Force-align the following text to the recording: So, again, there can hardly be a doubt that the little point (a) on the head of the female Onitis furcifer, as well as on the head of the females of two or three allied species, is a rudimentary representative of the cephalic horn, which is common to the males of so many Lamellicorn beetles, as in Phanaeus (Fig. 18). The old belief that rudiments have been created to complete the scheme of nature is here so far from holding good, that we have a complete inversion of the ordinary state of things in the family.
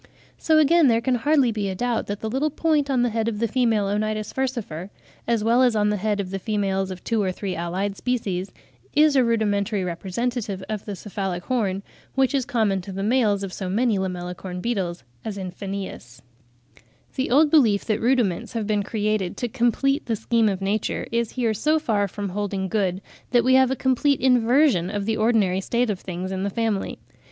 So, 0.39 0.57
again, 0.57 0.87
there 0.87 0.99
can 0.99 1.13
hardly 1.13 1.51
be 1.51 1.69
a 1.69 1.75
doubt 1.75 2.07
that 2.07 2.21
the 2.21 2.27
little 2.27 2.49
point 2.49 2.89
(a) 2.89 2.93
on 2.93 3.03
the 3.03 3.11
head 3.11 3.27
of 3.27 3.37
the 3.37 3.47
female 3.47 3.85
Onitis 3.85 4.33
furcifer, 4.33 4.89
as 5.27 5.43
well 5.43 5.61
as 5.61 5.75
on 5.75 5.89
the 5.89 5.97
head 5.97 6.19
of 6.19 6.31
the 6.31 6.39
females 6.39 6.89
of 6.89 7.03
two 7.03 7.21
or 7.21 7.31
three 7.31 7.55
allied 7.55 7.95
species, 7.95 8.51
is 8.95 9.15
a 9.15 9.23
rudimentary 9.23 9.83
representative 9.83 10.63
of 10.67 10.85
the 10.85 10.95
cephalic 10.95 11.43
horn, 11.43 11.83
which 12.15 12.33
is 12.33 12.45
common 12.47 12.81
to 12.81 12.91
the 12.91 13.03
males 13.03 13.43
of 13.43 13.53
so 13.53 13.69
many 13.69 13.99
Lamellicorn 13.99 14.59
beetles, 14.59 15.03
as 15.23 15.37
in 15.37 15.51
Phanaeus 15.51 16.23
(Fig. 16.73 16.77
18). 16.77 16.85
The 17.17 17.29
old 17.29 17.51
belief 17.51 17.85
that 17.85 18.01
rudiments 18.01 18.53
have 18.53 18.65
been 18.65 18.81
created 18.81 19.37
to 19.37 19.47
complete 19.47 20.07
the 20.07 20.15
scheme 20.15 20.49
of 20.49 20.63
nature 20.63 21.05
is 21.11 21.33
here 21.33 21.53
so 21.53 21.77
far 21.77 22.07
from 22.07 22.29
holding 22.29 22.67
good, 22.69 23.01
that 23.29 23.43
we 23.43 23.53
have 23.53 23.69
a 23.69 23.75
complete 23.75 24.19
inversion 24.19 24.89
of 24.89 25.05
the 25.05 25.17
ordinary 25.17 25.61
state 25.61 25.91
of 25.91 25.99
things 25.99 26.31
in 26.31 26.41
the 26.41 26.49
family. 26.49 26.97